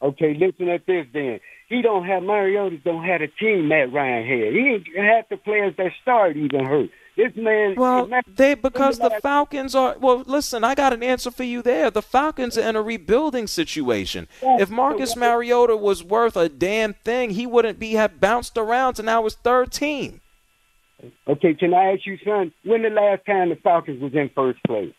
[0.00, 1.40] Okay, listen at this then.
[1.68, 4.52] He don't have Mariota don't have a team Matt Ryan had.
[4.52, 6.90] He ain't half the players that start even hurt.
[7.16, 7.76] This man.
[7.76, 9.96] Well, they because the Falcons are.
[9.98, 11.90] Well, listen, I got an answer for you there.
[11.90, 14.26] The Falcons are in a rebuilding situation.
[14.42, 19.04] If Marcus Mariota was worth a damn thing, he wouldn't be have bounced around to
[19.04, 20.20] now his third team.
[21.28, 22.52] Okay, can I ask you, son?
[22.64, 24.92] When the last time the Falcons was in first place,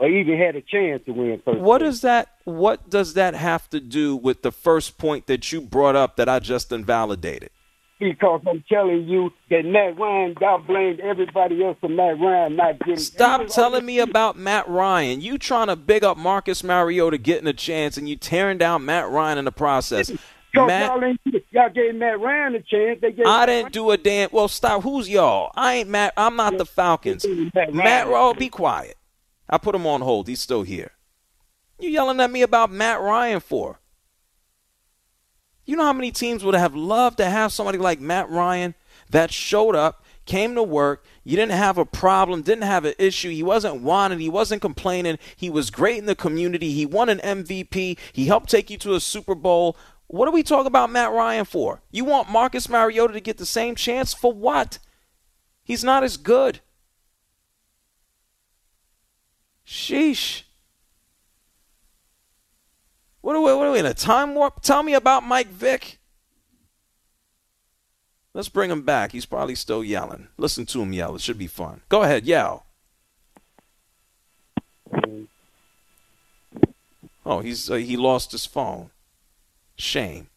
[0.00, 1.60] or even had a chance to win first?
[1.60, 2.28] What does that?
[2.44, 6.28] What does that have to do with the first point that you brought up that
[6.28, 7.50] I just invalidated?
[8.00, 12.78] because I'm telling you that Matt Ryan, y'all blamed everybody else for Matt Ryan not
[12.78, 12.96] getting.
[12.96, 15.20] Stop telling me about Matt Ryan.
[15.20, 19.10] You trying to big up Marcus Mariota getting a chance, and you tearing down Matt
[19.10, 20.10] Ryan in the process.
[20.54, 21.14] Matt, y'all,
[21.50, 22.98] y'all, gave Matt Ryan a chance.
[23.00, 24.30] They gave I didn't do a damn.
[24.32, 24.82] Well, stop.
[24.82, 25.52] Who's y'all?
[25.54, 26.14] I ain't Matt.
[26.16, 27.24] I'm not the Falcons.
[27.54, 28.96] Matt, Matt Oh, be quiet.
[29.50, 30.28] I put him on hold.
[30.28, 30.92] He's still here.
[31.78, 33.80] You yelling at me about Matt Ryan for?
[35.64, 38.74] You know how many teams would have loved to have somebody like Matt Ryan
[39.10, 41.04] that showed up, came to work.
[41.24, 43.30] You didn't have a problem, didn't have an issue.
[43.30, 45.18] He wasn't whining, he wasn't complaining.
[45.36, 46.72] He was great in the community.
[46.72, 47.98] He won an MVP.
[48.12, 49.76] He helped take you to a Super Bowl.
[50.06, 51.82] What are we talking about Matt Ryan for?
[51.90, 54.78] You want Marcus Mariota to get the same chance for what?
[55.62, 56.60] He's not as good.
[59.70, 60.42] Sheesh.
[63.20, 64.62] What are we, what are we in a time warp?
[64.62, 65.98] Tell me about Mike Vick.
[68.34, 69.12] Let's bring him back.
[69.12, 70.26] He's probably still yelling.
[70.36, 71.14] Listen to him yell.
[71.14, 71.82] It should be fun.
[71.88, 72.66] Go ahead, yell.
[77.24, 78.90] Oh, he's uh, he lost his phone.
[79.76, 80.28] Shame.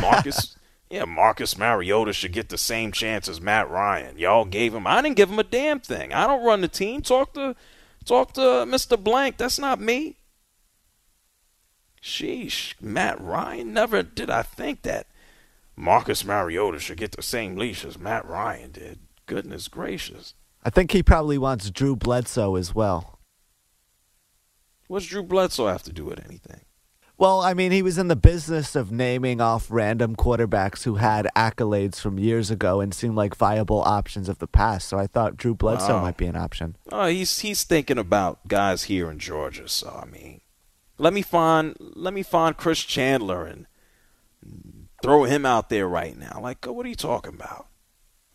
[0.00, 0.56] Marcus,
[0.90, 4.18] yeah, Marcus Mariota should get the same chance as Matt Ryan.
[4.18, 4.86] Y'all gave him.
[4.86, 6.12] I didn't give him a damn thing.
[6.12, 7.00] I don't run the team.
[7.00, 7.56] Talk to,
[8.06, 9.02] talk to Mr.
[9.02, 9.36] Blank.
[9.36, 10.16] That's not me.
[12.02, 13.72] Sheesh, Matt Ryan.
[13.72, 15.08] Never did I think that
[15.74, 19.00] Marcus Mariota should get the same leash as Matt Ryan did.
[19.26, 20.34] Goodness gracious.
[20.64, 23.18] I think he probably wants Drew Bledsoe as well.
[24.88, 26.60] What's Drew Bledsoe have to do with anything?
[27.18, 31.26] Well, I mean, he was in the business of naming off random quarterbacks who had
[31.34, 34.86] accolades from years ago and seemed like viable options of the past.
[34.88, 36.02] So I thought Drew Bledsoe Wow.
[36.02, 36.76] might be an option.
[36.92, 39.66] Oh, he's he's thinking about guys here in Georgia.
[39.66, 40.42] So I mean,
[40.98, 43.66] let me find let me find Chris Chandler and
[45.02, 46.38] throw him out there right now.
[46.42, 47.66] Like, what are you talking about?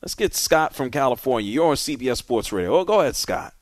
[0.02, 1.52] Let's get Scott from California.
[1.52, 2.76] You're on CBS Sports Radio.
[2.80, 3.54] Oh, go ahead, Scott.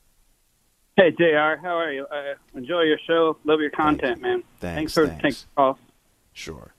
[0.99, 2.05] Hey, JR, how are you?
[2.11, 3.37] I enjoy your show.
[3.45, 4.43] Love your content, man.
[4.59, 5.21] Thanks, for thanks.
[5.21, 5.79] taking the call.
[6.33, 6.73] Sure.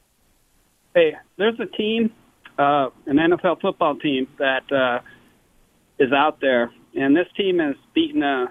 [0.95, 2.13] Hey, there's a team,
[2.59, 5.01] uh, an NFL football team that uh,
[5.99, 8.49] is out there, and this team has beaten uh,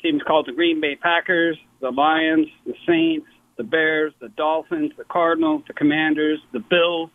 [0.00, 5.02] teams called the Green Bay Packers, the Lions, the Saints, the Bears, the Dolphins, the
[5.02, 7.10] Cardinals, the Commanders, the Bills,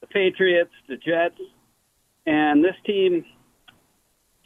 [0.00, 1.40] the Patriots, the Jets,
[2.24, 3.24] and this team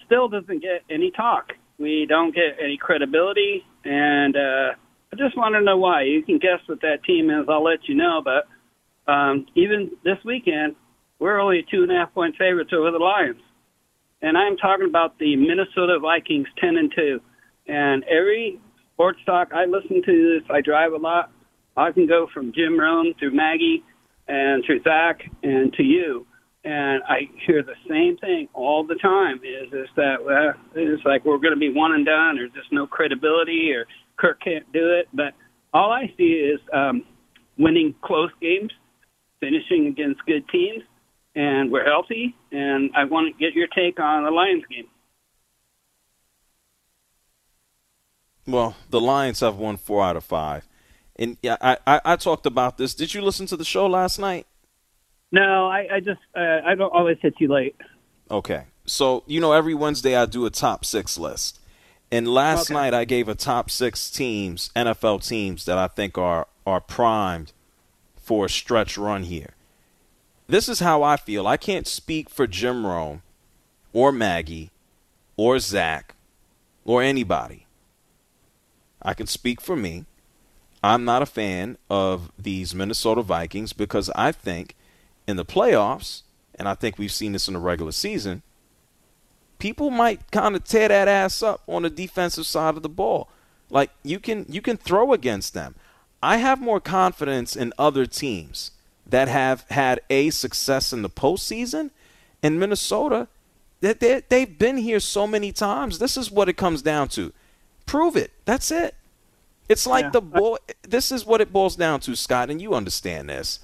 [0.07, 1.53] still doesn't get any talk.
[1.79, 4.75] We don't get any credibility, and uh,
[5.13, 6.03] I just want to know why.
[6.03, 7.47] You can guess what that team is.
[7.49, 8.23] I'll let you know.
[8.23, 10.77] But um, even this weekend,
[11.19, 13.41] we're only two and a half point favorites over the Lions,
[14.23, 17.21] and I'm talking about the Minnesota Vikings, ten and two.
[17.67, 18.61] And every
[18.93, 21.33] sports talk I listen to, this I drive a lot.
[21.77, 23.83] I can go from Jim Rome through Maggie
[24.29, 26.27] and through Zach and to you
[26.65, 29.41] and I hear the same thing all the time.
[29.45, 32.73] Is is that well, it's like we're going to be one and done, or just
[32.73, 33.87] no credibility, or
[34.17, 35.09] Kirk can't do it.
[35.13, 35.35] But
[35.73, 37.05] all I see is um,
[37.59, 38.73] winning close games,
[39.41, 40.83] finishing against good teams,
[41.35, 42.35] and we're healthy.
[42.51, 44.87] And I want to get your take on the Lions game.
[48.47, 50.67] Well, the Lions have won four out of five,
[51.17, 52.95] and yeah, I, I I talked about this.
[52.95, 54.47] Did you listen to the show last night?
[55.33, 57.77] No, I, I just uh, I don't always hit you late.
[58.31, 58.65] Okay.
[58.87, 61.61] So, you know, every Wednesday I do a top six list.
[62.11, 62.75] And last Okay.
[62.75, 67.53] night I gave a top six teams, NFL teams, that I think are, are primed
[68.17, 69.55] for a stretch run here.
[70.47, 71.47] This is how I feel.
[71.47, 73.23] I can't speak for Jim Rome
[73.93, 74.71] or Maggie
[75.37, 76.15] or Zach
[76.85, 77.67] or anybody.
[79.03, 80.05] I can speak for me.
[80.83, 84.77] I'm not a fan of these Minnesota Vikings because I think
[85.27, 86.23] in the playoffs,
[86.55, 88.43] and I think we've seen this in the regular season,
[89.59, 93.29] people might kind of tear that ass up on the defensive side of the ball.
[93.71, 95.75] Like you can you can throw against them.
[96.23, 98.71] I have more confidence in other teams
[99.07, 101.91] that have had a success in the postseason.
[102.43, 103.29] In Minnesota,
[103.81, 105.99] that they, they've been here so many times.
[105.99, 107.33] This is what it comes down to.
[107.87, 108.33] Prove it.
[108.45, 108.95] That's it.
[109.67, 110.11] It's like Yeah.
[110.11, 110.57] the boy.
[110.83, 113.61] This is what it boils down to, Scott, and you understand this.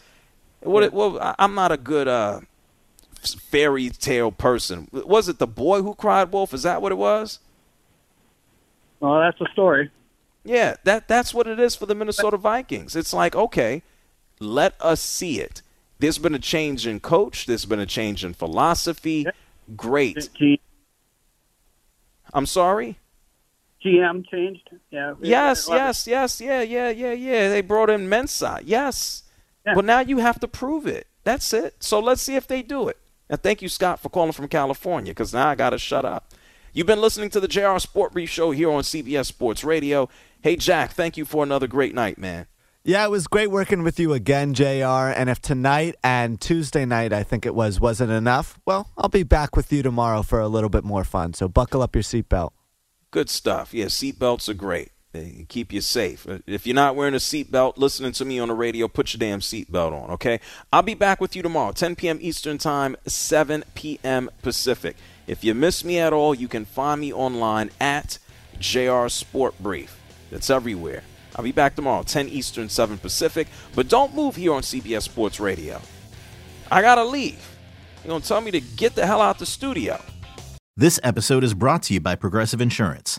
[0.63, 0.93] What?
[0.93, 2.41] Well, I'm not a good uh,
[3.23, 4.89] fairy tale person.
[4.93, 6.53] Was it the boy who cried wolf?
[6.53, 7.39] Is that what it was?
[9.01, 9.91] Well, that's the story.
[10.45, 12.97] Yeah, that that's what it is for the Minnesota Vikings.
[12.97, 13.83] It's like, okay,
[14.39, 15.63] let us see it.
[15.99, 17.47] There's been a change in coach.
[17.47, 19.27] There's been a change in philosophy.
[19.77, 20.29] Great.
[22.33, 22.99] I'm sorry.
[23.85, 24.69] GM changed.
[24.91, 25.15] Yeah.
[25.21, 27.49] Yes, A lot of- yes, yes, yeah, yeah, yeah, yeah.
[27.49, 28.61] They brought in Mensah.
[28.65, 29.23] Yes.
[29.67, 31.07] Well, now you have to prove it.
[31.25, 31.77] That's it.
[31.81, 32.97] So let's see if they do it.
[33.29, 36.33] And thank you, Scott, for calling from California, because now I got to shut up.
[36.73, 40.09] You've been listening to the JR Sport Brief Show here on CBS Sports Radio.
[40.41, 42.47] Hey, Jack, thank you for another great night, man.
[42.83, 45.13] Yeah, it was great working with you again, JR.
[45.13, 49.23] And if tonight and Tuesday night, I think it was, wasn't enough, well, I'll be
[49.23, 51.35] back with you tomorrow for a little bit more fun.
[51.35, 52.51] So buckle up your seatbelt.
[53.11, 53.75] Good stuff.
[53.75, 54.93] Yeah, seatbelts are great.
[55.13, 56.25] They keep you safe.
[56.47, 59.41] If you're not wearing a seatbelt, listening to me on the radio, put your damn
[59.41, 60.39] seatbelt on, okay?
[60.73, 62.19] I'll be back with you tomorrow, 10 p.m.
[62.21, 64.31] Eastern Time, 7 p.m.
[64.43, 64.97] Pacific.
[65.27, 68.19] If you miss me at all, you can find me online at
[68.61, 69.99] JR Sport Brief.
[70.31, 71.03] That's everywhere.
[71.35, 73.49] I'll be back tomorrow, 10 Eastern, 7 Pacific.
[73.75, 75.81] But don't move here on CBS Sports Radio.
[76.71, 77.57] I gotta leave.
[78.05, 80.01] You're gonna tell me to get the hell out the studio.
[80.77, 83.19] This episode is brought to you by Progressive Insurance.